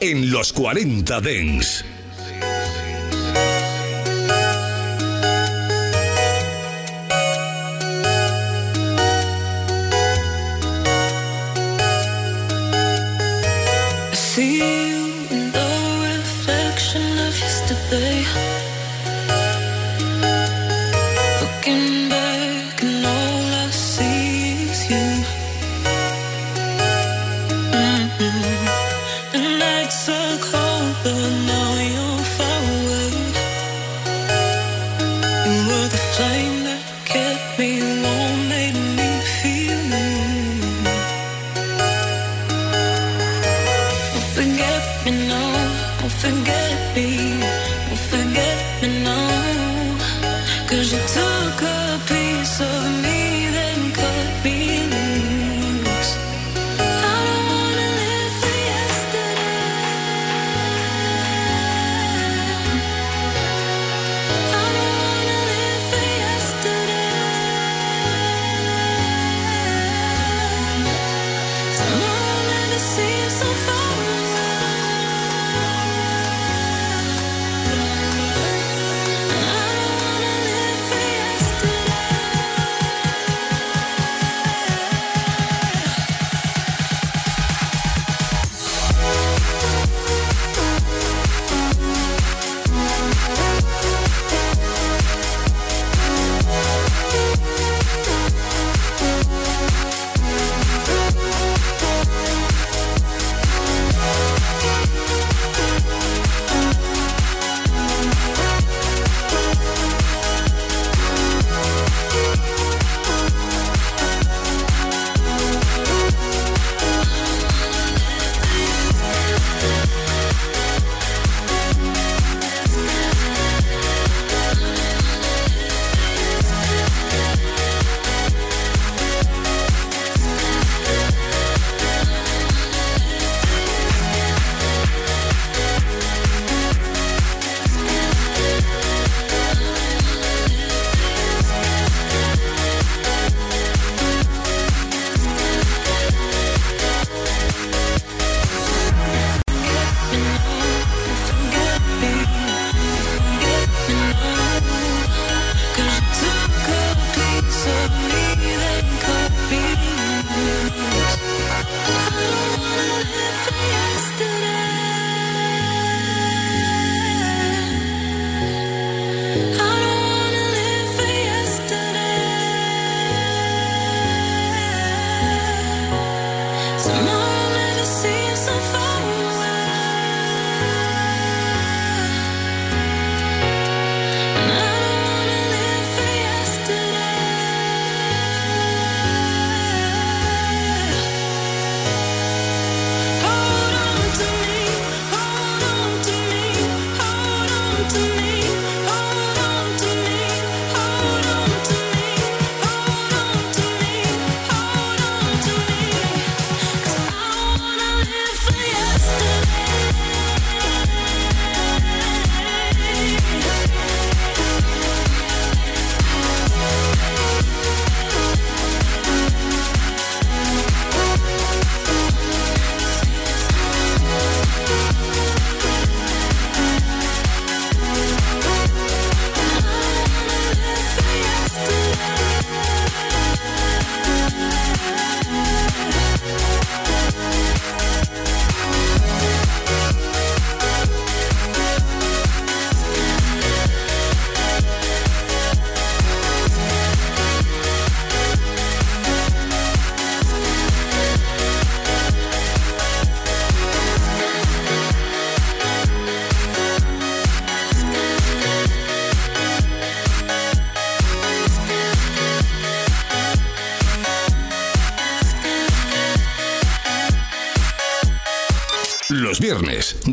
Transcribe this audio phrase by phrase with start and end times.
[0.00, 1.84] En los 40 Dens.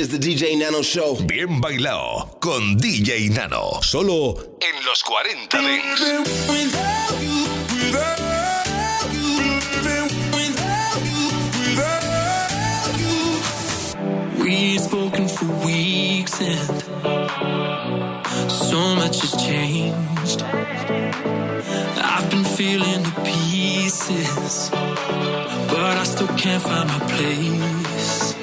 [0.00, 1.14] is the DJ Nano Show.
[1.26, 3.82] Bien bailado con DJ Nano.
[3.82, 6.00] Solo en los 40 Dings.
[14.38, 16.82] We've spoken for weeks and
[18.50, 20.42] so much has changed.
[22.02, 24.70] I've been feeling the pieces,
[25.68, 28.34] but I still can't find my place.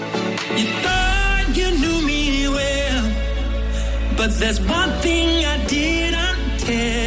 [4.18, 7.07] but there's one thing I didn't tell.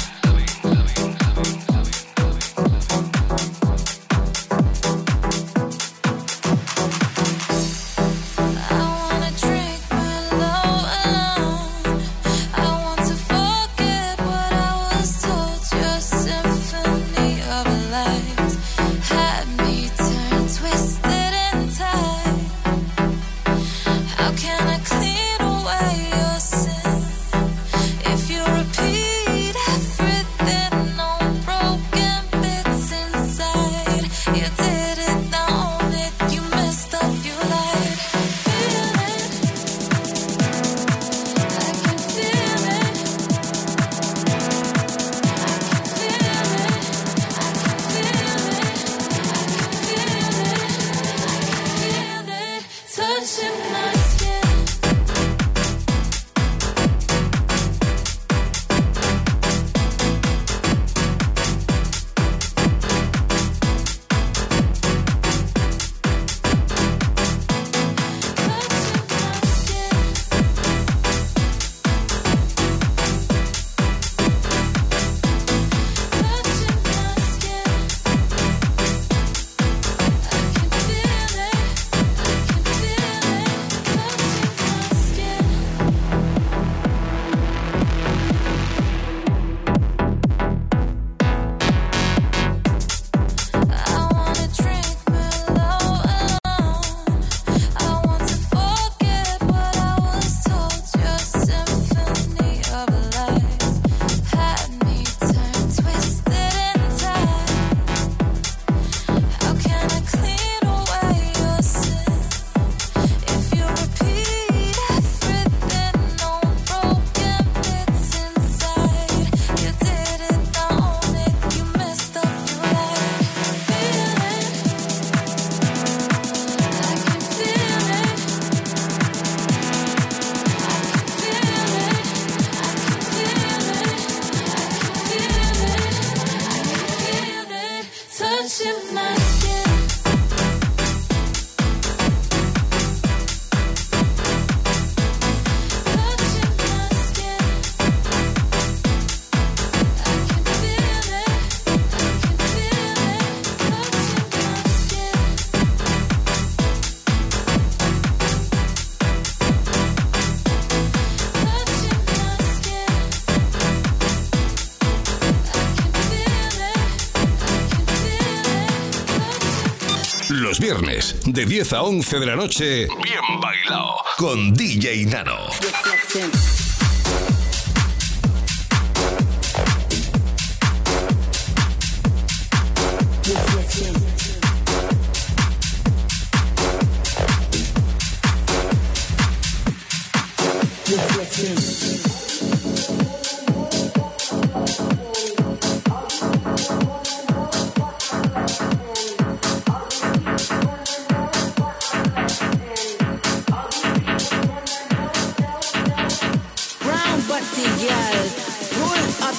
[170.71, 175.49] viernes, de 10 a 11 de la noche, bien bailado con DJ Nano.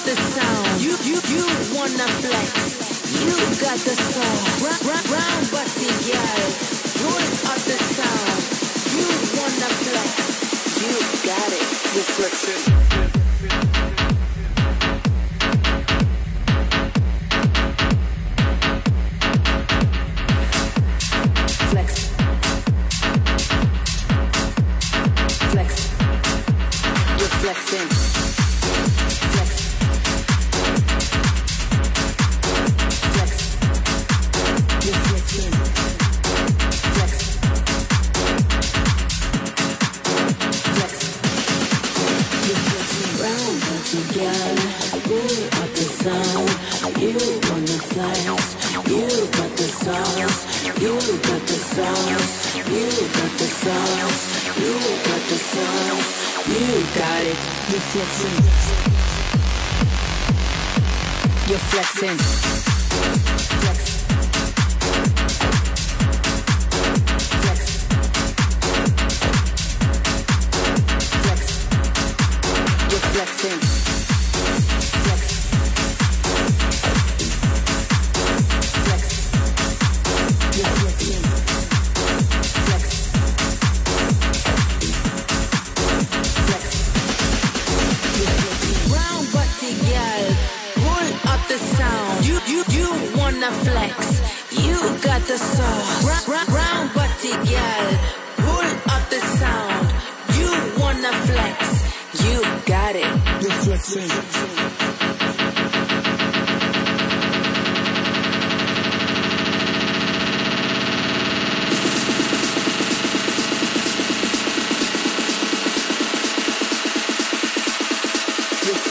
[0.05, 0.81] the sound.
[0.81, 1.45] You, you, you
[1.75, 2.51] wanna flex.
[3.23, 4.67] You got the soul.
[4.67, 6.43] Round, round, round body girl.
[6.99, 7.11] You
[7.43, 8.41] got the sound.
[8.95, 9.07] You
[9.39, 10.11] wanna flex.
[10.81, 11.67] You got it.
[11.95, 13.22] Reflection.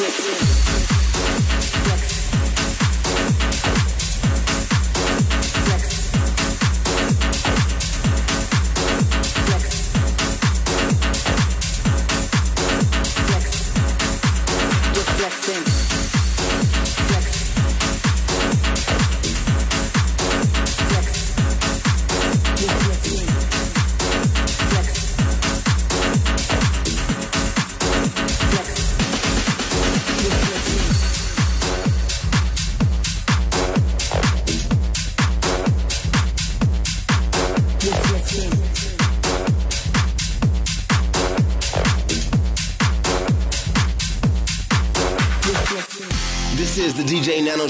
[0.03, 0.72] Yes.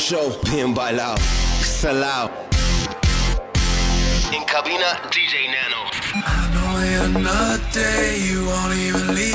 [0.02, 0.32] show.
[0.50, 0.74] Bien
[1.62, 2.28] salao.
[4.32, 5.82] In cabina, DJ Nano.
[6.14, 9.31] I know you're not there, you won't even leave.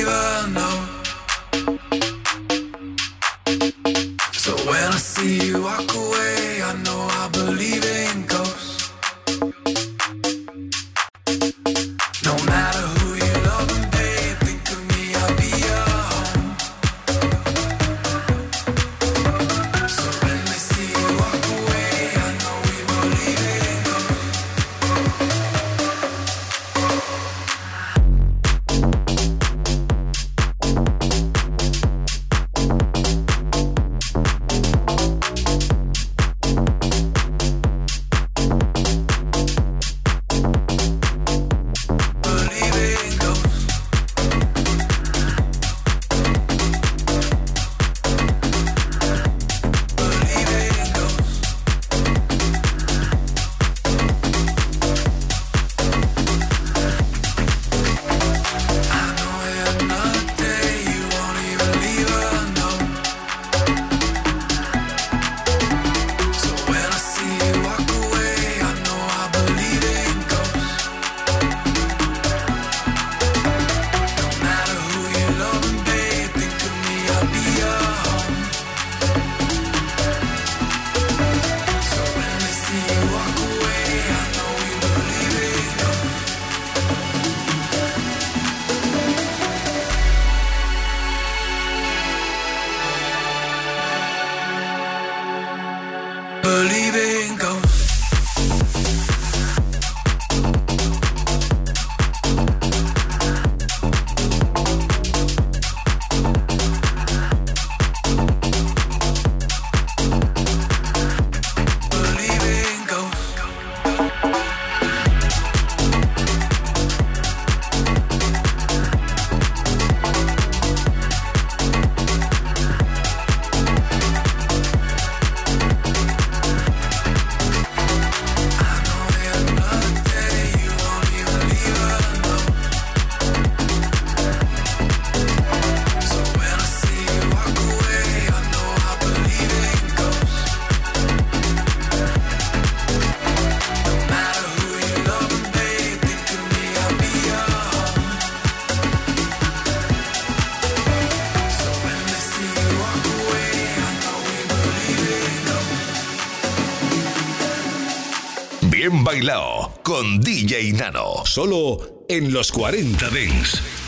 [159.84, 161.24] Con DJ Nano.
[161.26, 163.87] Solo en los 40 Dings.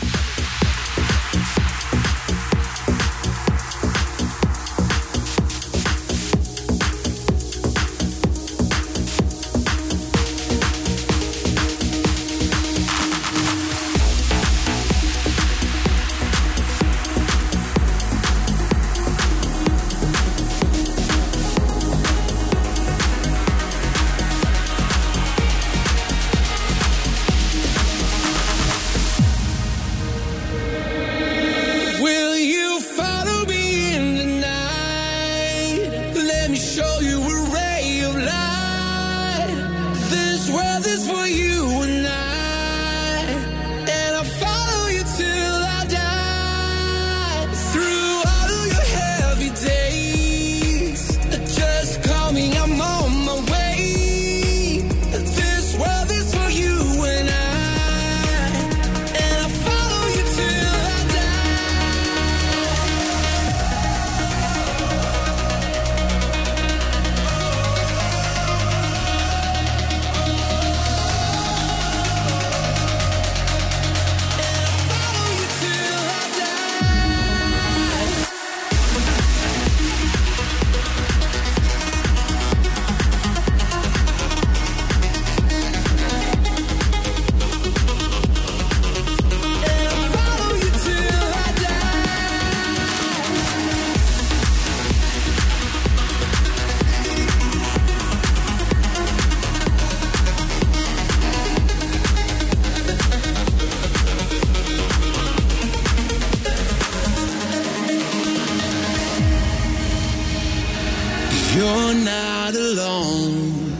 [111.56, 113.70] You're not alone.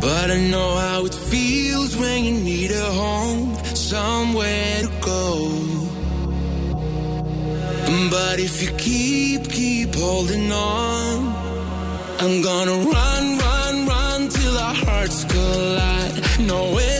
[0.00, 5.78] But I know how it feels when you need a home, somewhere to go.
[8.10, 11.34] But if you keep, keep holding on,
[12.18, 16.14] I'm gonna run, run, run till our hearts collide.
[16.40, 16.97] No way.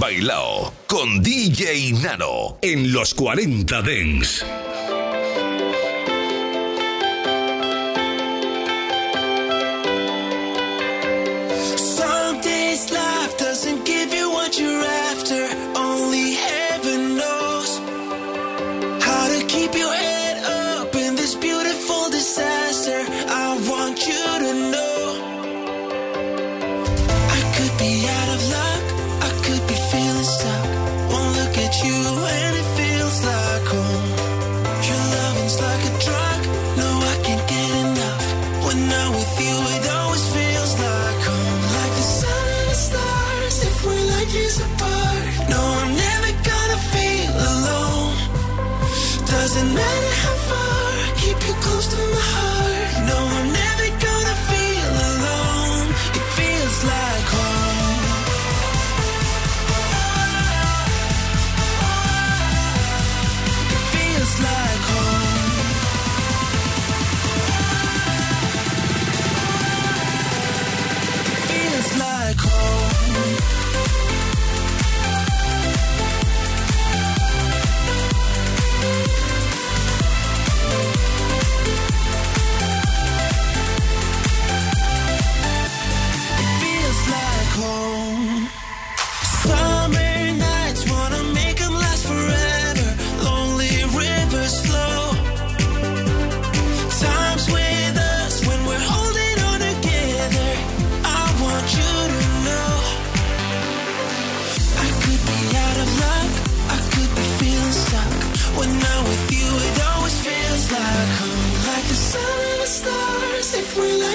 [0.00, 4.42] Bailao con DJ Nano en los 40 Dens.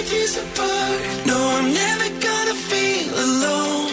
[0.06, 1.26] bridges apart.
[1.26, 3.91] No, I'm never gonna feel alone.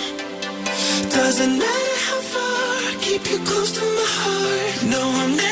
[1.11, 4.91] Doesn't matter how far, keep you close to my heart.
[4.91, 5.52] No, I'm never.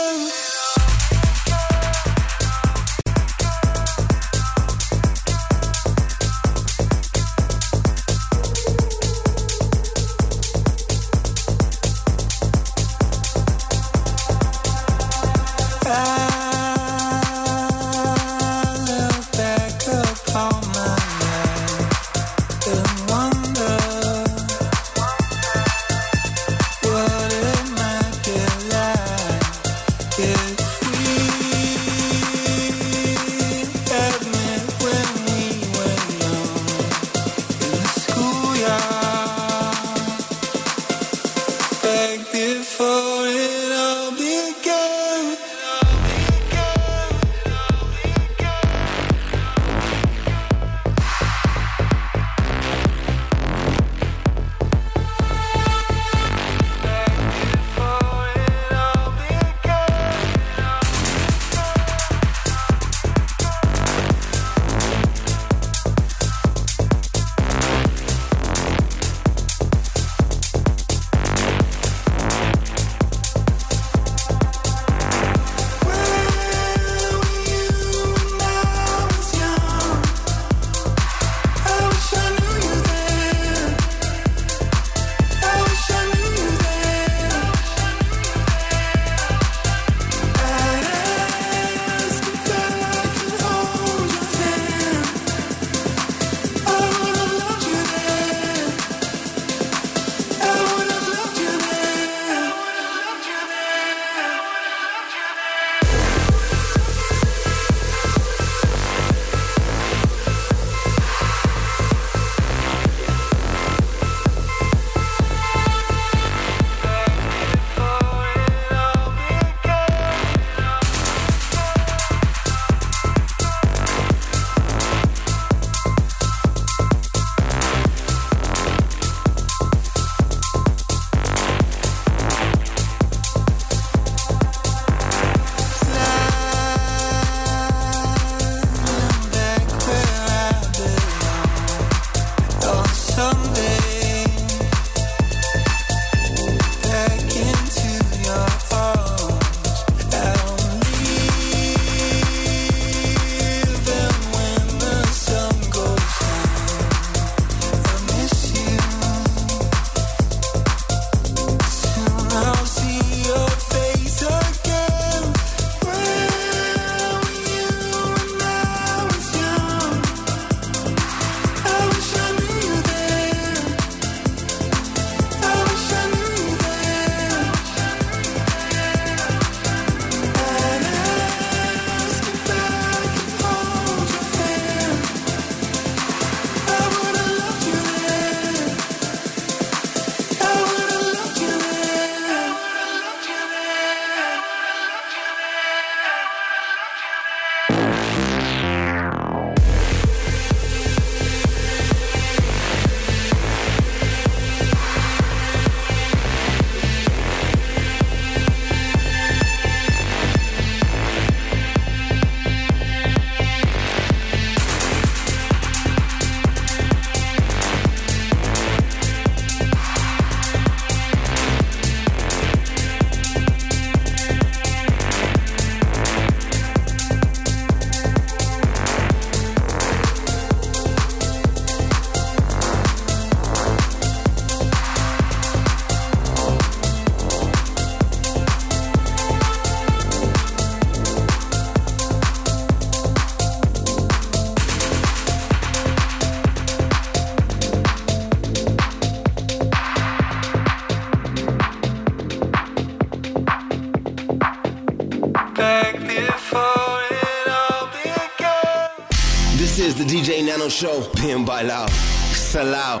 [260.71, 261.07] DJ Nano Show.
[261.21, 261.87] Bien bailado.
[262.33, 263.00] Salao.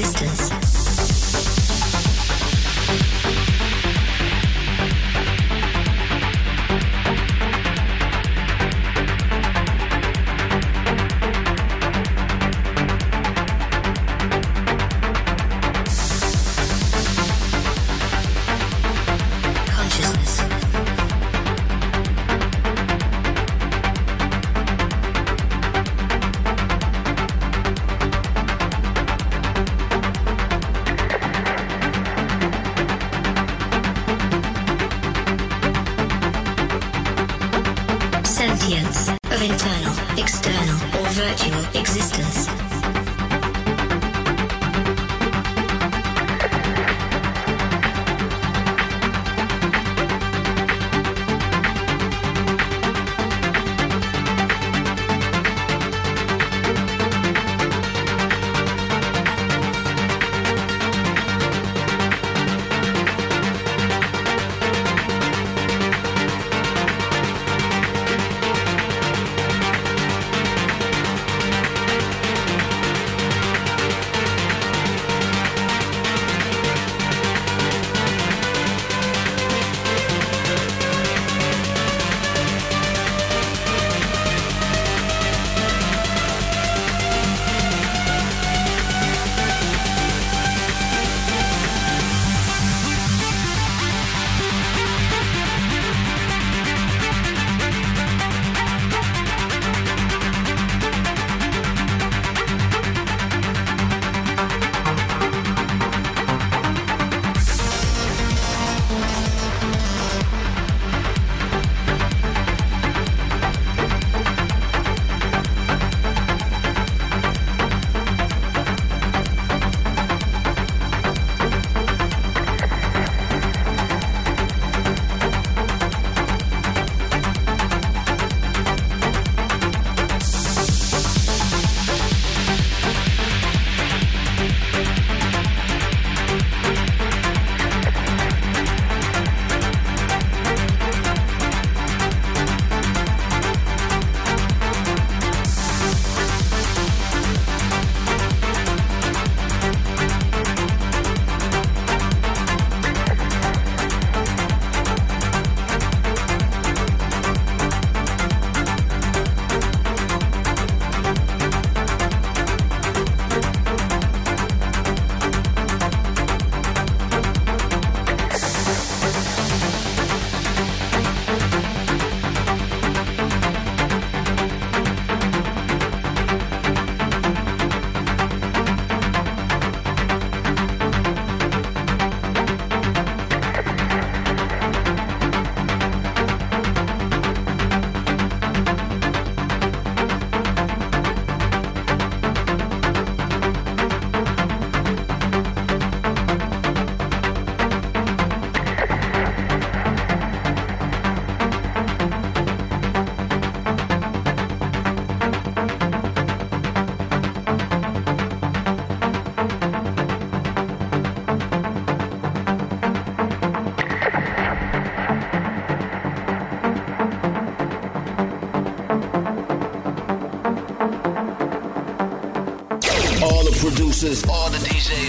[0.00, 0.49] resistance.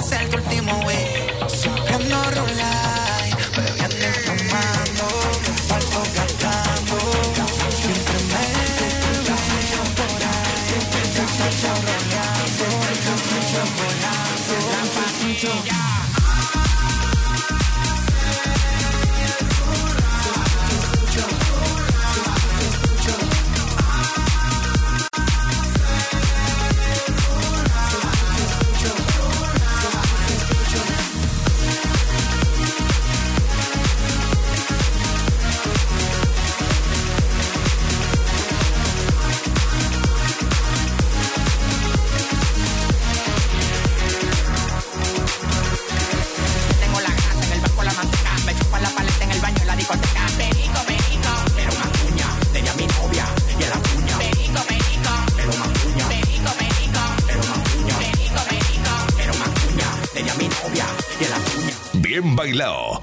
[0.00, 0.59] Ser tu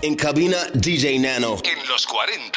[0.07, 1.57] En cabina, DJ Nano.
[1.65, 2.56] En los 40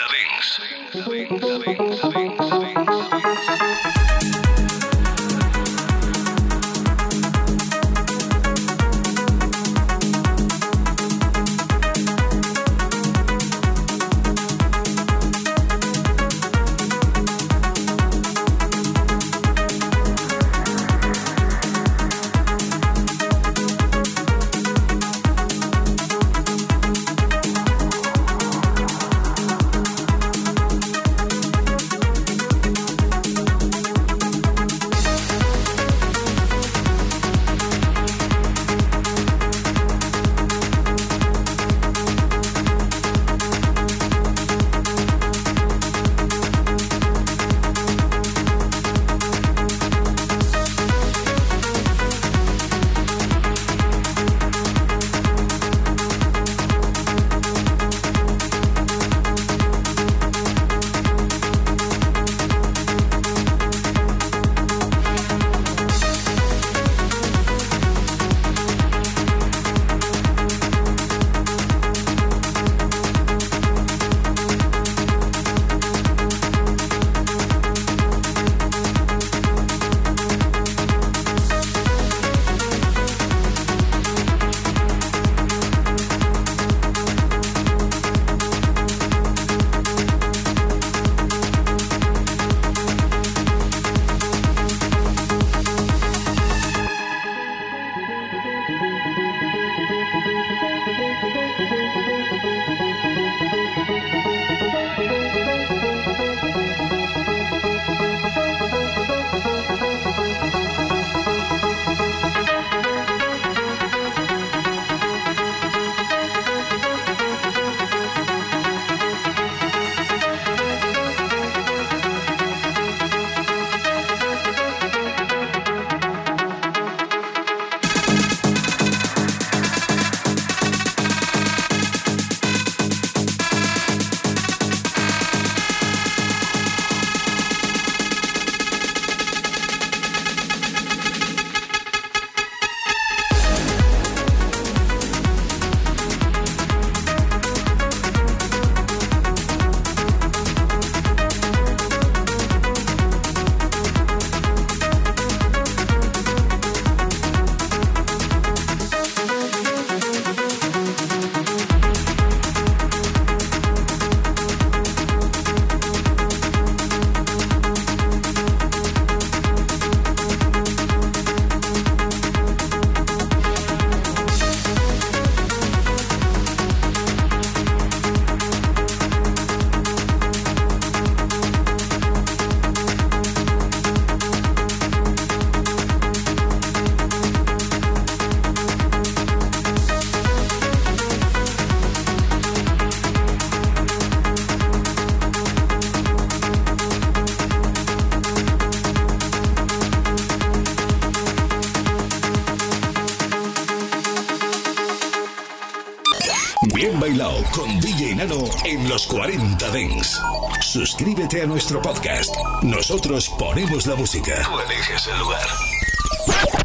[208.90, 210.20] los 40 Dents.
[210.60, 212.34] Suscríbete a nuestro podcast.
[212.60, 214.42] Nosotros ponemos la música.
[214.42, 215.46] Tú eliges el lugar.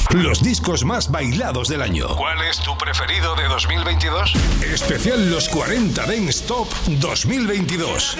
[0.09, 2.07] Los discos más bailados del año.
[2.15, 4.33] ¿Cuál es tu preferido de 2022?
[4.73, 8.17] Especial Los 40 Dents Top 2022.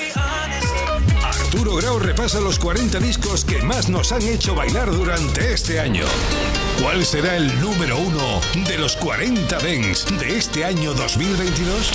[1.23, 6.05] Arturo Grau repasa los 40 discos que más nos han hecho bailar durante este año.
[6.79, 11.91] ¿Cuál será el número uno de los 40 Dents de este año 2022?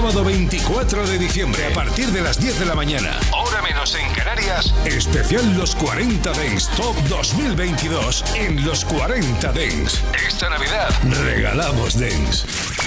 [0.00, 3.20] Sábado 24 de diciembre a partir de las 10 de la mañana.
[3.32, 4.72] Hora menos en Canarias.
[4.86, 10.02] Especial Los 40 Dents Top 2022 en Los 40 Dents.
[10.26, 10.88] Esta Navidad
[11.22, 12.46] regalamos Dents.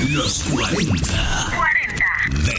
[0.09, 1.52] Los 40.